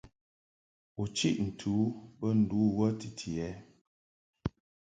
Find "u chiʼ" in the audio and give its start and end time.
1.01-1.37